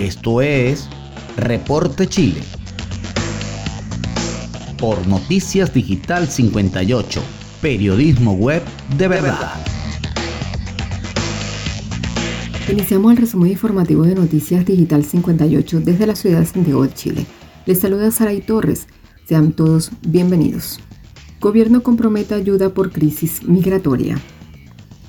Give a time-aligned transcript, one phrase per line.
[0.00, 0.88] Esto es
[1.36, 2.40] Reporte Chile.
[4.78, 7.20] Por Noticias Digital 58,
[7.60, 8.62] periodismo web
[8.96, 9.52] de verdad.
[12.72, 17.26] Iniciamos el resumen informativo de Noticias Digital 58 desde la ciudad de Santiago de Chile.
[17.66, 18.86] Les saluda Saray Torres.
[19.26, 20.80] Sean todos bienvenidos.
[21.42, 24.18] Gobierno compromete ayuda por crisis migratoria.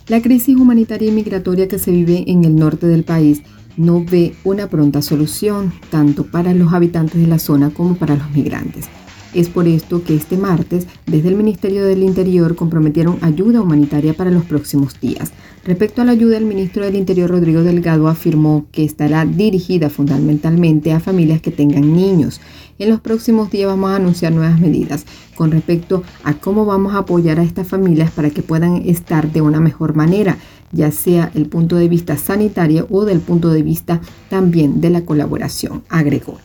[0.09, 3.41] La crisis humanitaria y migratoria que se vive en el norte del país
[3.77, 8.31] no ve una pronta solución, tanto para los habitantes de la zona como para los
[8.31, 8.89] migrantes.
[9.33, 14.29] Es por esto que este martes, desde el Ministerio del Interior, comprometieron ayuda humanitaria para
[14.29, 15.31] los próximos días.
[15.63, 20.91] Respecto a la ayuda, el ministro del Interior, Rodrigo Delgado, afirmó que estará dirigida fundamentalmente
[20.91, 22.41] a familias que tengan niños.
[22.77, 26.99] En los próximos días vamos a anunciar nuevas medidas con respecto a cómo vamos a
[26.99, 30.37] apoyar a estas familias para que puedan estar de una mejor manera,
[30.71, 35.01] ya sea el punto de vista sanitario o del punto de vista también de la
[35.01, 36.37] colaboración, agregó.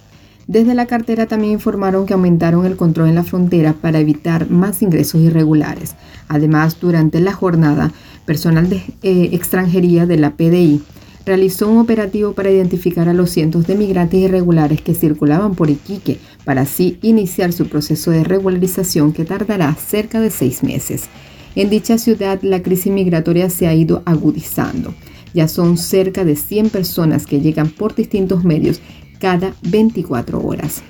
[0.47, 4.81] Desde la cartera también informaron que aumentaron el control en la frontera para evitar más
[4.81, 5.97] ingresos irregulares.
[6.29, 7.93] Además, durante la jornada,
[8.27, 10.83] personal de eh, extranjería de la PDI
[11.25, 16.19] realizó un operativo para identificar a los cientos de migrantes irregulares que circulaban por Iquique,
[16.45, 21.09] para así iniciar su proceso de regularización que tardará cerca de seis meses.
[21.57, 24.95] En dicha ciudad, la crisis migratoria se ha ido agudizando.
[25.33, 28.83] Ya son cerca de 100 personas que llegan por distintos medios
[29.19, 30.83] cada 24 horas.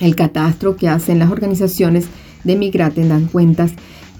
[0.00, 2.06] El catastro que hacen las organizaciones
[2.42, 3.70] de migrantes dan cuentas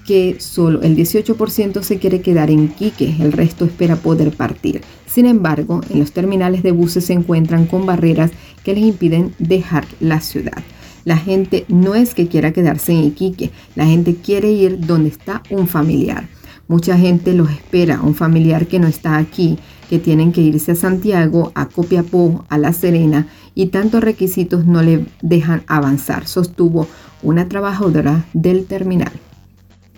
[0.07, 4.83] que solo el 18% se quiere quedar en Quique, el resto espera poder partir.
[5.07, 8.31] Sin embargo, en los terminales de buses se encuentran con barreras
[8.63, 10.63] que les impiden dejar la ciudad.
[11.05, 15.43] La gente no es que quiera quedarse en Iquique, la gente quiere ir donde está
[15.51, 16.29] un familiar.
[16.67, 19.59] Mucha gente los espera, un familiar que no está aquí,
[19.91, 24.83] que tienen que irse a Santiago, a Copiapó, a La Serena y tantos requisitos no
[24.83, 26.89] le dejan avanzar, sostuvo
[27.23, 29.13] una trabajadora del terminal.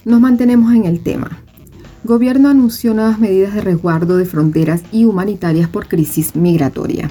[0.04, 1.42] Nos mantenemos en el tema.
[2.04, 7.10] Gobierno anunció nuevas medidas de resguardo de fronteras y humanitarias por crisis migratoria.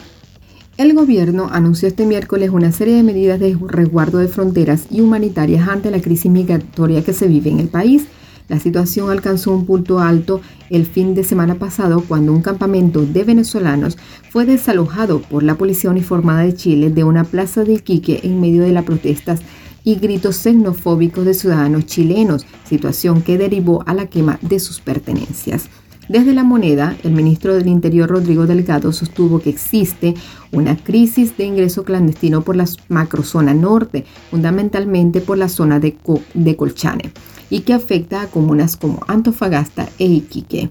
[0.77, 5.67] El gobierno anunció este miércoles una serie de medidas de resguardo de fronteras y humanitarias
[5.67, 8.07] ante la crisis migratoria que se vive en el país
[8.47, 13.23] la situación alcanzó un punto alto el fin de semana pasado cuando un campamento de
[13.23, 13.97] venezolanos
[14.29, 18.61] fue desalojado por la Policía Uniformada de Chile de una plaza de Iquique en medio
[18.61, 19.41] de las protestas
[19.83, 25.69] y gritos xenofóbicos de ciudadanos chilenos, situación que derivó a la quema de sus pertenencias.
[26.07, 30.13] Desde la moneda, el ministro del Interior Rodrigo Delgado sostuvo que existe
[30.51, 35.97] una crisis de ingreso clandestino por la macrozona norte, fundamentalmente por la zona de,
[36.35, 37.11] de Colchane
[37.49, 40.69] y que afecta a comunas como Antofagasta e Iquique.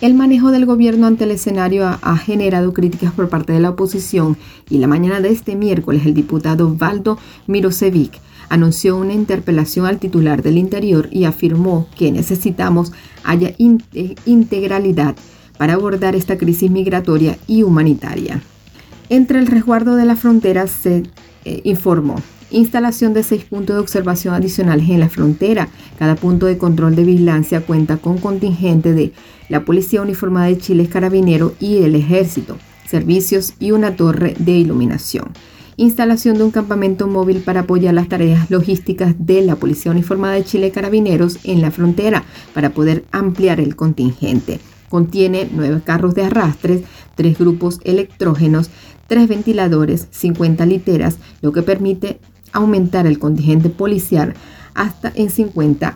[0.00, 4.36] El manejo del gobierno ante el escenario ha, generado críticas por parte de la oposición
[4.70, 10.42] y la mañana de este miércoles el diputado Valdo Mirosevic anunció una interpelación al titular
[10.42, 12.92] del Interior y afirmó que necesitamos
[13.24, 13.54] haya
[14.24, 15.16] integralidad
[15.58, 18.42] para abordar esta crisis migratoria y humanitaria.
[19.08, 21.04] Entre el resguardo de las fronteras se
[21.44, 22.16] eh, informó
[22.50, 25.68] Instalación de seis puntos de observación adicionales en la frontera.
[25.98, 29.12] Cada punto de control de vigilancia cuenta con contingente de
[29.48, 32.56] la Policía Uniformada de Chile, Carabinero y el Ejército,
[32.88, 35.32] servicios y una torre de iluminación.
[35.78, 40.44] Instalación de un campamento móvil para apoyar las tareas logísticas de la Policía Uniformada de
[40.44, 44.58] Chile Carabineros en la frontera para poder ampliar el contingente.
[44.88, 46.80] Contiene nueve carros de arrastres,
[47.14, 48.70] tres grupos electrógenos,
[49.06, 52.20] tres ventiladores, 50 literas, lo que permite
[52.52, 54.32] aumentar el contingente policial
[54.74, 55.94] hasta en 50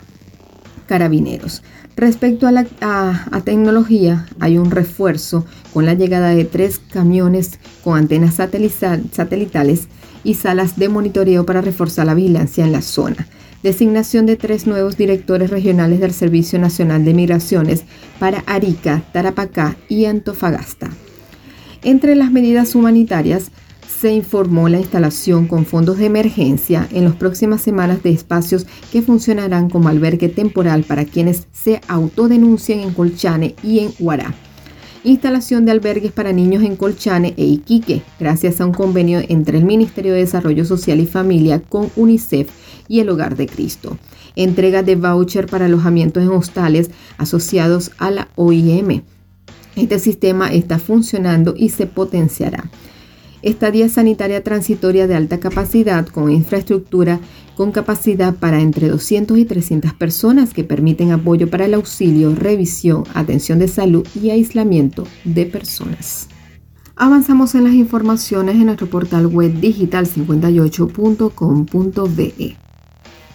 [0.91, 1.63] carabineros.
[1.95, 2.65] Respecto a la
[3.45, 9.87] tecnología, hay un refuerzo con la llegada de tres camiones con antenas satelitales
[10.25, 13.25] y salas de monitoreo para reforzar la vigilancia en la zona.
[13.63, 17.85] Designación de tres nuevos directores regionales del Servicio Nacional de Migraciones
[18.19, 20.89] para Arica, Tarapacá y Antofagasta.
[21.83, 23.49] Entre las medidas humanitarias,
[24.01, 29.03] se informó la instalación con fondos de emergencia en las próximas semanas de espacios que
[29.03, 34.33] funcionarán como albergue temporal para quienes se autodenuncien en Colchane y en Huará.
[35.03, 39.65] Instalación de albergues para niños en Colchane e Iquique, gracias a un convenio entre el
[39.65, 42.49] Ministerio de Desarrollo Social y Familia con UNICEF
[42.87, 43.99] y el Hogar de Cristo.
[44.35, 46.89] Entrega de voucher para alojamientos en hostales
[47.19, 49.03] asociados a la OIM.
[49.75, 52.71] Este sistema está funcionando y se potenciará
[53.41, 57.19] estadía sanitaria transitoria de alta capacidad con infraestructura
[57.55, 63.03] con capacidad para entre 200 y 300 personas que permiten apoyo para el auxilio, revisión,
[63.13, 66.27] atención de salud y aislamiento de personas.
[66.95, 72.57] Avanzamos en las informaciones en nuestro portal web digital58.com.be.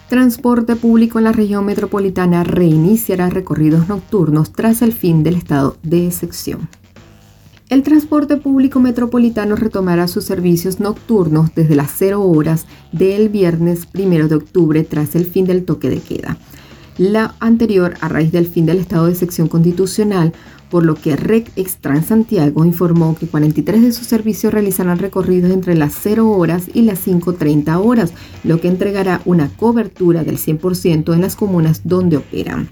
[0.09, 6.07] Transporte público en la región metropolitana reiniciará recorridos nocturnos tras el fin del estado de
[6.07, 6.69] excepción.
[7.69, 14.29] El transporte público metropolitano retomará sus servicios nocturnos desde las 0 horas del viernes 1
[14.29, 16.37] de octubre tras el fin del toque de queda.
[16.97, 20.31] La anterior a raíz del fin del estado de sección constitucional
[20.69, 25.75] por lo que REC Extran Santiago informó que 43 de sus servicios realizarán recorridos entre
[25.75, 28.13] las 0 horas y las 5.30 horas,
[28.43, 32.69] lo que entregará una cobertura del 100% en las comunas donde operan.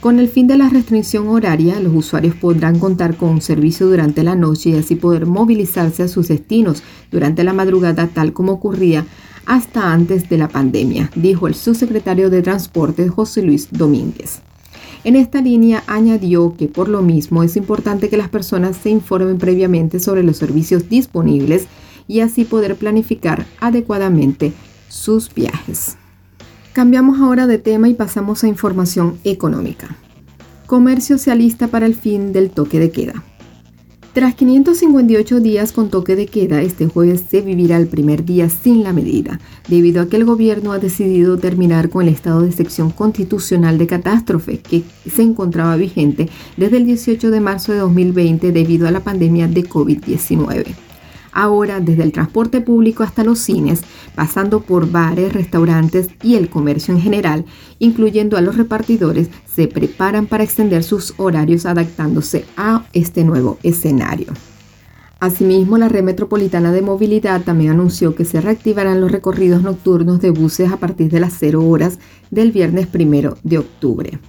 [0.00, 4.22] Con el fin de la restricción horaria, los usuarios podrán contar con un servicio durante
[4.22, 9.04] la noche y así poder movilizarse a sus destinos durante la madrugada tal como ocurría
[9.44, 14.40] hasta antes de la pandemia, dijo el subsecretario de Transporte José Luis Domínguez.
[15.02, 19.38] En esta línea añadió que por lo mismo es importante que las personas se informen
[19.38, 21.66] previamente sobre los servicios disponibles
[22.06, 24.52] y así poder planificar adecuadamente
[24.88, 25.96] sus viajes.
[26.78, 29.96] Cambiamos ahora de tema y pasamos a información económica.
[30.66, 33.24] Comercio se alista para el fin del toque de queda.
[34.12, 38.84] Tras 558 días con toque de queda, este jueves se vivirá el primer día sin
[38.84, 42.90] la medida, debido a que el gobierno ha decidido terminar con el estado de sección
[42.90, 48.86] constitucional de catástrofe que se encontraba vigente desde el 18 de marzo de 2020 debido
[48.86, 50.87] a la pandemia de COVID-19.
[51.32, 53.82] Ahora, desde el transporte público hasta los cines,
[54.14, 57.44] pasando por bares, restaurantes y el comercio en general,
[57.78, 64.32] incluyendo a los repartidores, se preparan para extender sus horarios adaptándose a este nuevo escenario.
[65.20, 70.30] Asimismo, la red metropolitana de movilidad también anunció que se reactivarán los recorridos nocturnos de
[70.30, 71.98] buses a partir de las 0 horas
[72.30, 74.20] del viernes primero de octubre.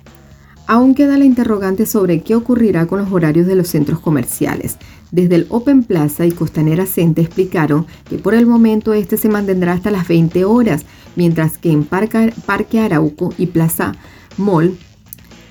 [0.69, 4.77] Aún queda la interrogante sobre qué ocurrirá con los horarios de los centros comerciales.
[5.09, 9.73] Desde el Open Plaza y Costanera Center explicaron que por el momento este se mantendrá
[9.73, 10.85] hasta las 20 horas,
[11.15, 13.93] mientras que en Parque Arauco y Plaza
[14.37, 14.77] Mall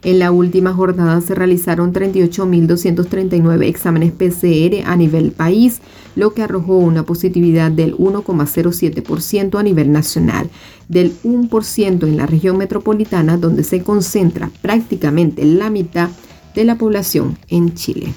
[0.02, 5.82] En la última jornada se realizaron 38.239 exámenes PCR a nivel país,
[6.16, 10.48] lo que arrojó una positividad del 1,07% a nivel nacional,
[10.88, 16.08] del 1% en la región metropolitana, donde se concentra prácticamente la mitad
[16.54, 18.14] de la población en Chile.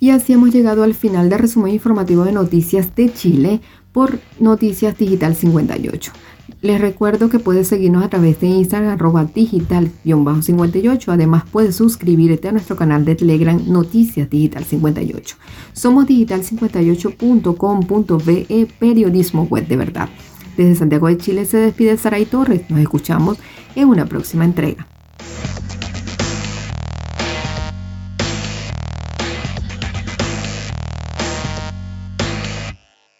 [0.00, 3.60] Y así hemos llegado al final del resumen informativo de Noticias de Chile
[3.92, 6.12] por Noticias Digital 58.
[6.60, 11.08] Les recuerdo que puedes seguirnos a través de Instagram arroba digital-58.
[11.08, 15.36] Además puedes suscribirte a nuestro canal de Telegram Noticias Digital 58.
[15.72, 20.08] Somos digital58.com.be Periodismo Web de Verdad.
[20.56, 22.62] Desde Santiago de Chile se despide Saray Torres.
[22.68, 23.38] Nos escuchamos
[23.76, 24.88] en una próxima entrega.